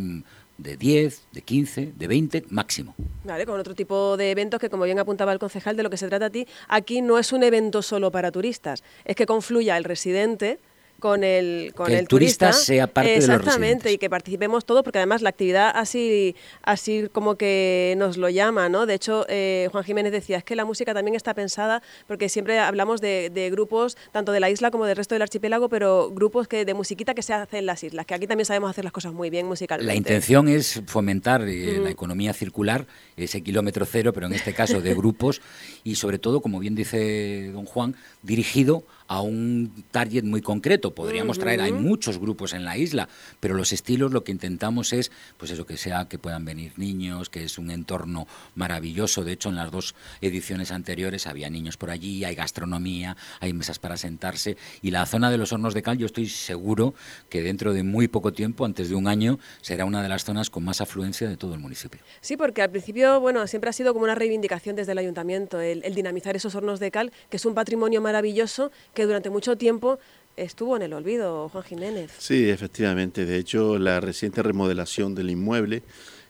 de 0.59 0.75
10, 0.75 1.21
de 1.31 1.41
15, 1.41 1.93
de 1.95 2.07
20 2.07 2.45
máximo. 2.49 2.93
Vale, 3.23 3.45
con 3.45 3.59
otro 3.59 3.73
tipo 3.73 4.17
de 4.17 4.31
eventos 4.31 4.59
que, 4.59 4.69
como 4.69 4.83
bien 4.83 4.99
apuntaba 4.99 5.31
el 5.31 5.39
concejal, 5.39 5.77
de 5.77 5.83
lo 5.83 5.89
que 5.89 5.97
se 5.97 6.07
trata 6.07 6.25
a 6.25 6.29
ti, 6.29 6.47
aquí 6.67 7.01
no 7.01 7.17
es 7.17 7.31
un 7.31 7.43
evento 7.43 7.81
solo 7.81 8.11
para 8.11 8.31
turistas, 8.31 8.83
es 9.05 9.15
que 9.15 9.25
confluya 9.25 9.77
el 9.77 9.85
residente 9.85 10.59
con 10.99 11.23
el, 11.23 11.73
con 11.75 11.91
el, 11.91 12.07
turista, 12.07 12.53
sea 12.53 12.87
parte 12.87 13.09
de 13.09 13.15
los 13.17 13.29
Exactamente, 13.29 13.91
y 13.91 13.97
que 13.97 14.09
participemos 14.09 14.65
todos, 14.65 14.83
porque 14.83 14.99
además 14.99 15.21
la 15.21 15.29
actividad 15.29 15.71
así, 15.73 16.35
así 16.61 17.07
como 17.11 17.35
que 17.35 17.95
nos 17.97 18.17
lo 18.17 18.29
llama, 18.29 18.69
¿no? 18.69 18.85
De 18.85 18.93
hecho, 18.93 19.25
eh, 19.29 19.69
Juan 19.71 19.83
Jiménez 19.83 20.11
decía, 20.11 20.37
es 20.37 20.43
que 20.43 20.55
la 20.55 20.65
música 20.65 20.93
también 20.93 21.15
está 21.15 21.33
pensada, 21.33 21.81
porque 22.07 22.29
siempre 22.29 22.59
hablamos 22.59 23.01
de, 23.01 23.49
grupos, 23.51 23.97
tanto 24.11 24.31
de 24.31 24.39
la 24.39 24.49
isla 24.49 24.71
como 24.71 24.85
del 24.85 24.95
resto 24.95 25.15
del 25.15 25.21
archipiélago, 25.23 25.69
pero 25.69 26.11
grupos 26.11 26.47
que 26.47 26.65
de 26.65 26.73
musiquita 26.73 27.13
que 27.13 27.21
se 27.21 27.33
hacen 27.33 27.59
en 27.59 27.65
las 27.65 27.83
islas, 27.83 28.05
que 28.05 28.13
aquí 28.13 28.27
también 28.27 28.45
sabemos 28.45 28.69
hacer 28.69 28.83
las 28.83 28.93
cosas 28.93 29.13
muy 29.13 29.29
bien 29.29 29.47
musicalmente. 29.47 29.91
La 29.91 29.95
intención 29.95 30.47
es 30.47 30.81
fomentar 30.85 31.47
eh, 31.47 31.79
la 31.81 31.89
economía 31.89 32.33
circular, 32.33 32.85
ese 33.17 33.41
kilómetro 33.41 33.85
cero, 33.85 34.13
pero 34.13 34.27
en 34.27 34.33
este 34.33 34.53
caso 34.53 34.81
de 34.81 34.93
grupos, 34.93 35.41
y 35.83 35.95
sobre 35.95 36.19
todo, 36.19 36.41
como 36.41 36.59
bien 36.59 36.75
dice 36.75 37.51
don 37.51 37.65
Juan, 37.65 37.95
dirigido 38.21 38.83
a 39.09 39.21
un 39.21 39.83
target 39.91 40.23
muy 40.23 40.41
concreto. 40.41 40.93
Podríamos 40.93 41.39
traer, 41.39 41.61
hay 41.61 41.71
muchos 41.71 42.19
grupos 42.19 42.53
en 42.53 42.63
la 42.63 42.77
isla, 42.77 43.09
pero 43.39 43.55
los 43.55 43.73
estilos 43.73 44.13
lo 44.13 44.23
que 44.23 44.31
intentamos 44.31 44.93
es, 44.93 45.11
pues 45.37 45.49
eso, 45.49 45.65
que 45.65 45.77
sea 45.77 46.07
que 46.07 46.19
puedan 46.19 46.45
venir 46.45 46.73
niños, 46.77 47.29
que 47.29 47.43
es 47.43 47.57
un 47.57 47.71
entorno 47.71 48.27
maravilloso. 48.53 49.23
De 49.23 49.31
hecho, 49.31 49.49
en 49.49 49.55
las 49.55 49.71
dos 49.71 49.95
ediciones 50.21 50.71
anteriores 50.71 51.25
había 51.25 51.49
niños 51.49 51.75
por 51.75 51.89
allí, 51.89 52.23
hay 52.23 52.35
gastronomía, 52.35 53.17
hay 53.39 53.51
mesas 53.51 53.79
para 53.79 53.97
sentarse. 53.97 54.57
Y 54.83 54.91
la 54.91 55.07
zona 55.07 55.31
de 55.31 55.39
los 55.39 55.51
hornos 55.51 55.73
de 55.73 55.81
cal, 55.81 55.97
yo 55.97 56.05
estoy 56.05 56.29
seguro 56.29 56.93
que 57.29 57.41
dentro 57.41 57.73
de 57.73 57.81
muy 57.81 58.07
poco 58.07 58.31
tiempo, 58.31 58.63
antes 58.63 58.89
de 58.89 58.95
un 58.95 59.07
año, 59.07 59.39
será 59.61 59.85
una 59.85 60.03
de 60.03 60.09
las 60.09 60.23
zonas 60.23 60.51
con 60.51 60.63
más 60.63 60.81
afluencia 60.81 61.27
de 61.27 61.35
todo 61.35 61.55
el 61.55 61.59
municipio. 61.59 61.99
Sí, 62.21 62.37
porque 62.37 62.61
al 62.61 62.69
principio, 62.69 63.19
bueno, 63.19 63.47
siempre 63.47 63.71
ha 63.71 63.73
sido 63.73 63.91
como 63.93 64.03
una 64.03 64.13
reivindicación 64.13 64.75
desde 64.75 64.91
el 64.91 64.99
ayuntamiento, 64.99 65.59
el, 65.59 65.83
el 65.83 65.95
dinamizar 65.95 66.35
esos 66.35 66.53
hornos 66.53 66.79
de 66.79 66.91
cal, 66.91 67.11
que 67.31 67.37
es 67.37 67.45
un 67.45 67.55
patrimonio 67.55 68.01
maravilloso 68.01 68.71
que 68.93 68.98
durante 69.05 69.29
mucho 69.29 69.57
tiempo 69.57 69.99
estuvo 70.35 70.75
en 70.75 70.83
el 70.83 70.93
olvido, 70.93 71.49
Juan 71.49 71.63
Jiménez. 71.63 72.11
Sí, 72.17 72.49
efectivamente. 72.49 73.25
De 73.25 73.37
hecho, 73.37 73.77
la 73.77 73.99
reciente 73.99 74.41
remodelación 74.41 75.15
del 75.15 75.29
inmueble 75.29 75.83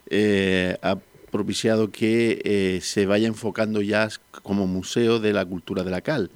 eh, 0.10 0.78
ha 0.82 0.98
propiciado 1.32 1.92
que 1.92 2.42
eh, 2.44 2.80
se 2.82 3.06
vaya 3.06 3.28
enfocando 3.28 3.82
ya 3.82 4.10
como 4.42 4.66
museo 4.66 5.20
de 5.20 5.34
la 5.34 5.46
cultura 5.46 5.84
de 5.84 5.92
la 5.92 6.02
cal. 6.02 6.32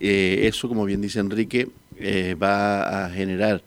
Eh, 0.00 0.40
eso, 0.42 0.68
como 0.68 0.84
bien 0.84 1.00
dice 1.00 1.20
Enrique, 1.20 1.68
va 2.42 3.06
a 3.06 3.10
generar 3.10 3.62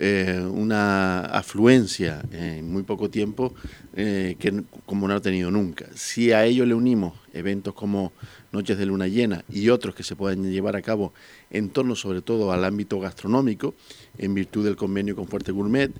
una 0.00 1.26
afluencia 1.26 2.22
en 2.32 2.72
muy 2.72 2.84
poco 2.84 3.10
tiempo 3.10 3.54
que 3.94 4.62
como 4.86 5.06
no 5.06 5.14
ha 5.14 5.20
tenido 5.20 5.50
nunca. 5.50 5.86
Si 5.94 6.32
a 6.32 6.44
ello 6.46 6.64
le 6.64 6.74
unimos 6.74 7.14
eventos 7.34 7.74
como 7.74 8.12
Noches 8.52 8.78
de 8.78 8.86
Luna 8.86 9.06
Llena 9.06 9.44
y 9.48 9.68
otros 9.68 9.94
que 9.94 10.02
se 10.02 10.16
puedan 10.16 10.50
llevar 10.50 10.74
a 10.74 10.82
cabo 10.82 11.12
en 11.50 11.70
torno 11.70 11.94
sobre 11.94 12.22
todo 12.22 12.52
al 12.52 12.64
ámbito 12.64 12.98
gastronómico, 12.98 13.74
en 14.18 14.34
virtud 14.34 14.64
del 14.64 14.76
convenio 14.76 15.14
con 15.14 15.28
Fuerte 15.28 15.52
Gourmet, 15.52 15.92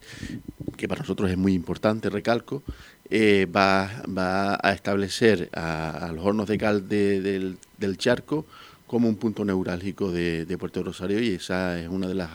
que 0.76 0.88
para 0.88 1.02
nosotros 1.02 1.30
es 1.30 1.37
muy 1.37 1.54
importante, 1.54 2.11
recalco, 2.11 2.62
eh, 3.09 3.47
va, 3.47 4.02
a 4.62 4.73
establecer 4.73 5.50
a, 5.52 6.11
los 6.14 6.25
hornos 6.25 6.49
de 6.49 6.59
cal 6.59 6.88
del, 6.88 7.59
charco 7.97 8.47
como 8.87 9.09
un 9.09 9.16
punto 9.16 9.45
neurálgico 9.45 10.11
de, 10.11 10.57
Puerto 10.59 10.83
Rosario 10.83 11.21
y 11.21 11.30
esa 11.35 11.80
es 11.80 11.88
una 11.88 12.09
de 12.09 12.14
las 12.14 12.30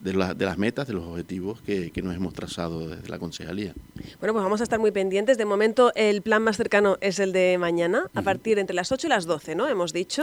de, 0.00 0.12
de, 0.12 0.44
las 0.44 0.58
metas, 0.58 0.86
de 0.86 0.94
los 0.94 1.04
objetivos 1.04 1.60
que, 1.62 1.90
que, 1.90 2.02
nos 2.02 2.14
hemos 2.14 2.32
trazado 2.34 2.88
desde 2.88 3.08
la 3.08 3.18
concejalía. 3.18 3.74
Bueno, 4.20 4.32
pues 4.32 4.44
vamos 4.44 4.60
a 4.60 4.64
estar 4.64 4.78
muy 4.78 4.92
pendientes. 4.92 5.38
De 5.38 5.44
momento, 5.44 5.92
el 5.94 6.22
plan 6.22 6.42
más 6.42 6.56
cercano 6.56 6.98
es 7.00 7.18
el 7.18 7.32
de 7.32 7.58
mañana, 7.58 8.06
a 8.14 8.22
partir 8.22 8.58
entre 8.58 8.74
las 8.74 8.92
8 8.92 9.06
y 9.06 9.10
las 9.10 9.26
12, 9.26 9.54
¿no? 9.54 9.68
Hemos 9.68 9.92
dicho. 9.92 10.22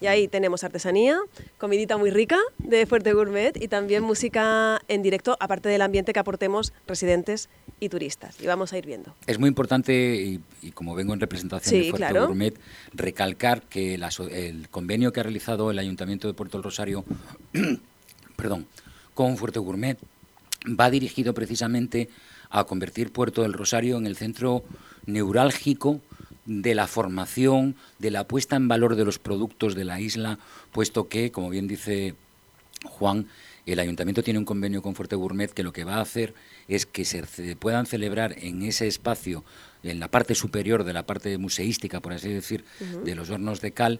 Y 0.00 0.06
ahí 0.06 0.28
tenemos 0.28 0.62
artesanía, 0.62 1.18
comidita 1.58 1.96
muy 1.96 2.10
rica 2.10 2.38
de 2.58 2.84
Fuerte 2.86 3.14
Gourmet 3.14 3.56
y 3.60 3.68
también 3.68 4.02
música 4.02 4.80
en 4.88 5.02
directo, 5.02 5.36
aparte 5.40 5.68
del 5.70 5.80
ambiente 5.80 6.12
que 6.12 6.18
aportemos 6.18 6.74
residentes 6.86 7.48
y 7.80 7.88
turistas. 7.88 8.40
Y 8.42 8.46
vamos 8.46 8.72
a 8.72 8.78
ir 8.78 8.86
viendo. 8.86 9.14
Es 9.26 9.38
muy 9.38 9.48
importante, 9.48 10.42
y, 10.62 10.70
como 10.72 10.94
vengo 10.94 11.14
en 11.14 11.20
representación 11.20 11.80
de 11.80 11.90
Fuerte 11.90 12.18
Gourmet, 12.18 12.54
recalcar 12.92 13.62
que 13.62 13.94
el 13.94 14.68
convenio 14.70 15.12
que 15.12 15.20
ha 15.20 15.22
realizado 15.22 15.70
el 15.70 15.78
Ayuntamiento 15.78 16.28
de 16.28 16.34
Puerto 16.34 16.58
del 16.58 16.64
Rosario, 16.64 17.04
perdón, 18.36 18.66
con 19.16 19.38
Fuerte 19.38 19.58
Gourmet. 19.58 19.98
Va 20.68 20.90
dirigido 20.90 21.32
precisamente 21.32 22.10
a 22.50 22.64
convertir 22.64 23.10
Puerto 23.10 23.42
del 23.42 23.54
Rosario 23.54 23.96
en 23.96 24.06
el 24.06 24.14
centro 24.14 24.62
neurálgico 25.06 26.02
de 26.44 26.74
la 26.74 26.86
formación, 26.86 27.76
de 27.98 28.10
la 28.10 28.28
puesta 28.28 28.56
en 28.56 28.68
valor 28.68 28.94
de 28.94 29.06
los 29.06 29.18
productos 29.18 29.74
de 29.74 29.84
la 29.84 30.00
isla, 30.00 30.38
puesto 30.70 31.08
que, 31.08 31.32
como 31.32 31.48
bien 31.48 31.66
dice 31.66 32.14
Juan, 32.84 33.26
el 33.64 33.80
ayuntamiento 33.80 34.22
tiene 34.22 34.38
un 34.38 34.44
convenio 34.44 34.82
con 34.82 34.94
Fuerte 34.94 35.16
Gourmet 35.16 35.50
que 35.50 35.64
lo 35.64 35.72
que 35.72 35.84
va 35.84 35.96
a 35.96 36.02
hacer 36.02 36.34
es 36.68 36.84
que 36.84 37.06
se 37.06 37.24
puedan 37.56 37.86
celebrar 37.86 38.36
en 38.38 38.62
ese 38.62 38.86
espacio, 38.86 39.44
en 39.82 39.98
la 39.98 40.08
parte 40.08 40.34
superior 40.34 40.84
de 40.84 40.92
la 40.92 41.06
parte 41.06 41.38
museística, 41.38 42.00
por 42.00 42.12
así 42.12 42.28
decir, 42.28 42.64
de 43.02 43.14
los 43.14 43.30
hornos 43.30 43.62
de 43.62 43.72
cal, 43.72 43.98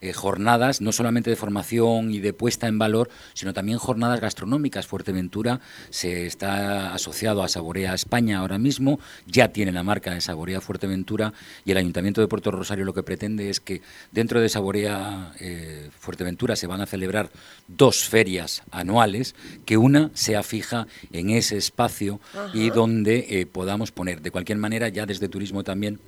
eh, 0.00 0.12
jornadas 0.12 0.80
no 0.80 0.92
solamente 0.92 1.30
de 1.30 1.36
formación 1.36 2.12
y 2.12 2.20
de 2.20 2.32
puesta 2.32 2.66
en 2.66 2.78
valor, 2.78 3.08
sino 3.34 3.52
también 3.52 3.78
jornadas 3.78 4.20
gastronómicas. 4.20 4.86
Fuerteventura 4.86 5.60
se 5.90 6.26
está 6.26 6.92
asociado 6.92 7.42
a 7.42 7.48
Saborea 7.48 7.94
España 7.94 8.38
ahora 8.38 8.58
mismo, 8.58 9.00
ya 9.26 9.48
tiene 9.48 9.72
la 9.72 9.82
marca 9.82 10.12
de 10.12 10.20
Saborea 10.20 10.60
Fuerteventura 10.60 11.32
y 11.64 11.70
el 11.70 11.78
Ayuntamiento 11.78 12.20
de 12.20 12.28
Puerto 12.28 12.50
Rosario 12.50 12.84
lo 12.84 12.94
que 12.94 13.02
pretende 13.02 13.50
es 13.50 13.60
que 13.60 13.82
dentro 14.12 14.40
de 14.40 14.48
Saborea 14.48 15.32
eh, 15.40 15.90
Fuerteventura 15.98 16.56
se 16.56 16.66
van 16.66 16.80
a 16.80 16.86
celebrar 16.86 17.30
dos 17.68 18.04
ferias 18.04 18.62
anuales, 18.70 19.34
que 19.64 19.76
una 19.76 20.10
sea 20.14 20.42
fija 20.42 20.86
en 21.12 21.30
ese 21.30 21.56
espacio 21.56 22.20
y 22.52 22.70
donde 22.70 23.26
eh, 23.28 23.46
podamos 23.46 23.92
poner, 23.92 24.20
de 24.20 24.30
cualquier 24.30 24.58
manera, 24.58 24.88
ya 24.88 25.06
desde 25.06 25.28
turismo 25.28 25.64
también 25.64 26.00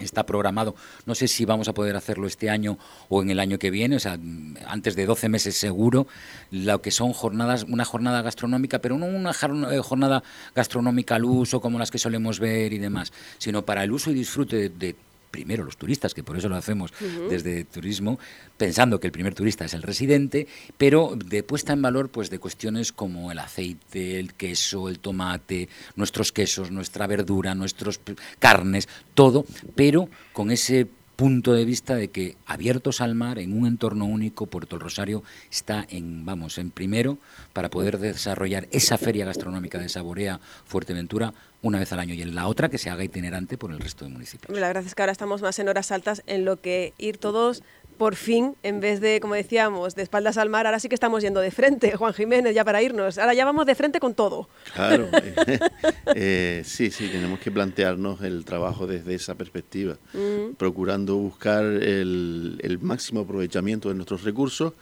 está 0.00 0.24
programado. 0.24 0.74
No 1.06 1.14
sé 1.14 1.28
si 1.28 1.44
vamos 1.44 1.68
a 1.68 1.74
poder 1.74 1.96
hacerlo 1.96 2.26
este 2.26 2.50
año 2.50 2.78
o 3.08 3.22
en 3.22 3.30
el 3.30 3.40
año 3.40 3.58
que 3.58 3.70
viene, 3.70 3.96
o 3.96 4.00
sea, 4.00 4.18
antes 4.66 4.96
de 4.96 5.06
12 5.06 5.28
meses 5.28 5.56
seguro, 5.56 6.06
lo 6.50 6.80
que 6.80 6.90
son 6.90 7.12
jornadas, 7.12 7.64
una 7.64 7.84
jornada 7.84 8.22
gastronómica, 8.22 8.78
pero 8.80 8.98
no 8.98 9.06
una 9.06 9.30
eh, 9.30 9.80
jornada 9.82 10.22
gastronómica 10.54 11.16
al 11.16 11.24
uso 11.24 11.60
como 11.60 11.78
las 11.78 11.90
que 11.90 11.98
solemos 11.98 12.40
ver 12.40 12.72
y 12.72 12.78
demás, 12.78 13.12
sino 13.38 13.64
para 13.64 13.84
el 13.84 13.92
uso 13.92 14.10
y 14.10 14.14
disfrute 14.14 14.68
de, 14.68 14.96
primero 15.30 15.64
los 15.64 15.76
turistas, 15.76 16.14
que 16.14 16.22
por 16.22 16.36
eso 16.36 16.48
lo 16.48 16.56
hacemos 16.56 16.92
desde 17.28 17.64
turismo, 17.64 18.18
pensando 18.56 19.00
que 19.00 19.06
el 19.06 19.12
primer 19.12 19.34
turista 19.34 19.64
es 19.64 19.74
el 19.74 19.82
residente, 19.82 20.46
pero 20.76 21.14
de 21.16 21.42
puesta 21.42 21.72
en 21.72 21.82
valor 21.82 22.08
pues 22.08 22.30
de 22.30 22.38
cuestiones 22.38 22.92
como 22.92 23.30
el 23.32 23.38
aceite, 23.38 24.18
el 24.18 24.34
queso, 24.34 24.88
el 24.88 24.98
tomate, 24.98 25.68
nuestros 25.96 26.32
quesos, 26.32 26.70
nuestra 26.70 27.06
verdura, 27.06 27.54
nuestras 27.54 28.00
carnes, 28.38 28.88
todo, 29.14 29.44
pero 29.74 30.08
con 30.32 30.50
ese 30.50 30.86
punto 31.18 31.52
de 31.52 31.64
vista 31.64 31.96
de 31.96 32.10
que 32.10 32.36
abiertos 32.46 33.00
al 33.00 33.16
mar 33.16 33.40
en 33.40 33.52
un 33.52 33.66
entorno 33.66 34.04
único 34.04 34.46
Puerto 34.46 34.78
Rosario 34.78 35.24
está 35.50 35.84
en 35.90 36.24
vamos 36.24 36.58
en 36.58 36.70
primero 36.70 37.18
para 37.52 37.70
poder 37.70 37.98
desarrollar 37.98 38.68
esa 38.70 38.98
feria 38.98 39.26
gastronómica 39.26 39.80
de 39.80 39.88
Saborea 39.88 40.38
Fuerteventura 40.64 41.34
una 41.60 41.80
vez 41.80 41.92
al 41.92 41.98
año 41.98 42.14
y 42.14 42.22
en 42.22 42.36
la 42.36 42.46
otra 42.46 42.68
que 42.68 42.78
se 42.78 42.88
haga 42.88 43.02
itinerante 43.02 43.58
por 43.58 43.72
el 43.72 43.80
resto 43.80 44.04
de 44.04 44.12
municipios. 44.12 44.56
La 44.56 44.68
verdad 44.68 44.86
es 44.86 44.94
que 44.94 45.02
ahora 45.02 45.10
estamos 45.10 45.42
más 45.42 45.58
en 45.58 45.68
horas 45.68 45.90
altas 45.90 46.22
en 46.28 46.44
lo 46.44 46.60
que 46.60 46.94
ir 46.98 47.18
todos 47.18 47.64
por 47.98 48.14
fin, 48.14 48.54
en 48.62 48.80
vez 48.80 49.00
de, 49.00 49.20
como 49.20 49.34
decíamos, 49.34 49.94
de 49.94 50.02
espaldas 50.02 50.38
al 50.38 50.48
mar, 50.48 50.66
ahora 50.66 50.78
sí 50.78 50.88
que 50.88 50.94
estamos 50.94 51.22
yendo 51.22 51.40
de 51.40 51.50
frente, 51.50 51.96
Juan 51.96 52.14
Jiménez, 52.14 52.54
ya 52.54 52.64
para 52.64 52.80
irnos. 52.80 53.18
Ahora 53.18 53.34
ya 53.34 53.44
vamos 53.44 53.66
de 53.66 53.74
frente 53.74 54.00
con 54.00 54.14
todo. 54.14 54.48
Claro, 54.72 55.08
eh, 56.14 56.62
sí, 56.64 56.90
sí, 56.90 57.08
tenemos 57.08 57.40
que 57.40 57.50
plantearnos 57.50 58.22
el 58.22 58.44
trabajo 58.44 58.86
desde 58.86 59.14
esa 59.14 59.34
perspectiva, 59.34 59.98
mm. 60.14 60.54
procurando 60.56 61.16
buscar 61.16 61.64
el, 61.64 62.78
máximo 62.80 63.20
aprovechamiento 63.20 63.88
de 63.88 63.96
nuestros 63.96 64.22
recursos 64.22 64.72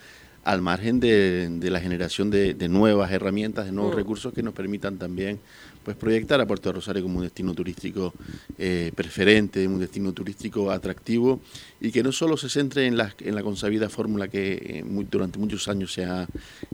al 0.44 0.60
margen 0.60 1.00
de, 1.00 1.58
la 1.62 1.80
generación 1.80 2.30
de, 2.30 2.54
nuevas 2.68 3.10
herramientas, 3.10 3.64
de 3.64 3.72
nuevos 3.72 3.94
mm. 3.94 3.96
recursos 3.96 4.32
que 4.34 4.42
nos 4.42 4.54
permitan 4.54 4.98
también 4.98 5.40
pues 5.86 5.96
proyectar 5.96 6.40
a 6.40 6.46
Puerto 6.48 6.72
Rosario 6.72 7.00
como 7.04 7.18
un 7.18 7.22
destino 7.22 7.54
turístico 7.54 8.12
eh, 8.58 8.90
preferente, 8.92 9.68
un 9.68 9.78
destino 9.78 10.12
turístico 10.12 10.72
atractivo 10.72 11.40
y 11.80 11.92
que 11.92 12.02
no 12.02 12.10
solo 12.10 12.36
se 12.36 12.48
centre 12.48 12.86
en 12.86 12.96
la, 12.96 13.14
en 13.20 13.36
la 13.36 13.44
consabida 13.44 13.88
fórmula 13.88 14.26
que 14.26 14.54
eh, 14.80 14.84
durante 15.08 15.38
muchos 15.38 15.68
años 15.68 15.92
se 15.92 16.04
ha 16.04 16.26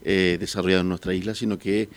eh, 0.03 0.39
desarrollado 0.41 0.81
en 0.81 0.89
nuestra 0.89 1.13
isla, 1.13 1.35
sino 1.35 1.59
que 1.59 1.91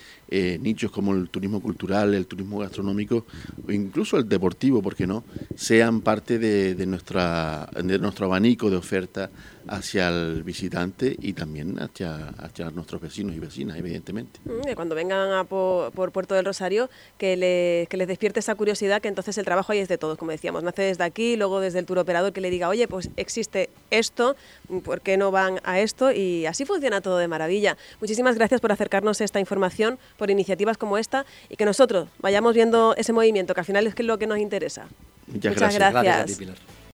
nichos 0.60 0.91
como 0.91 1.13
el 1.13 1.29
turismo 1.29 1.62
cultural, 1.62 2.13
el 2.13 2.27
turismo 2.27 2.60
gastronómico 2.60 3.25
o 3.65 3.72
incluso 3.72 4.17
el 4.17 4.27
deportivo, 4.27 4.81
¿por 4.81 4.93
qué 4.93 5.07
no?, 5.07 5.24
sean 5.55 6.01
parte 6.01 6.38
de, 6.38 6.86
nuestra, 6.86 7.69
de 7.81 7.98
nuestro 7.98 8.25
abanico 8.25 8.69
de 8.69 8.75
oferta 8.75 9.29
hacia 9.67 10.10
el 10.10 10.43
visitante 10.43 11.15
y 11.19 11.34
también 11.34 11.77
hacia, 11.79 12.69
nuestros 12.72 13.01
vecinos 13.01 13.36
y 13.36 13.39
vecinas, 13.39 13.77
evidentemente. 13.77 14.39
Mm, 14.45 14.74
cuando 14.75 14.95
vengan 14.95 15.31
a 15.31 15.43
por, 15.43 16.12
Puerto 16.12 16.36
del 16.36 16.45
Rosario, 16.45 16.89
que, 17.17 17.88
les 17.89 18.07
despierte 18.07 18.39
esa 18.39 18.55
curiosidad, 18.55 19.01
que 19.01 19.07
entonces 19.07 19.38
el 19.38 19.45
trabajo 19.45 19.71
ahí 19.71 19.79
es 19.79 19.88
de 19.88 19.97
todos, 19.97 20.17
como 20.17 20.31
decíamos, 20.31 20.63
nace 20.63 20.83
desde 20.83 21.03
aquí, 21.03 21.35
luego 21.35 21.59
desde 21.59 21.79
el 21.79 21.85
tour 21.85 22.00
operador 22.00 22.33
que 22.33 22.41
le 22.41 22.50
diga, 22.50 22.69
oye, 22.69 22.88
pues 22.88 23.09
existe 23.17 23.69
esto, 23.91 24.35
¿por 24.83 25.01
qué 25.01 25.17
no 25.17 25.31
van 25.31 25.59
a 25.63 25.79
esto? 25.79 26.12
Y 26.12 26.45
así 26.45 26.65
funciona 26.65 27.01
todo 27.01 27.17
de 27.17 27.27
maravilla. 27.27 27.77
Muchísimas 28.01 28.35
gracias 28.35 28.62
por 28.62 28.71
acercarnos 28.71 29.21
esta 29.21 29.39
información, 29.39 29.97
por 30.17 30.29
iniciativas 30.29 30.77
como 30.77 30.97
esta 30.97 31.25
y 31.50 31.55
que 31.55 31.65
nosotros 31.65 32.09
vayamos 32.19 32.53
viendo 32.53 32.95
ese 32.97 33.13
movimiento, 33.13 33.53
que 33.53 33.62
al 33.62 33.65
final 33.65 33.88
es 33.88 34.00
lo 34.00 34.17
que 34.17 34.27
nos 34.27 34.39
interesa. 34.39 34.88
Muchas, 35.27 35.55
gracias. 35.55 35.93
gracias. 35.93 36.75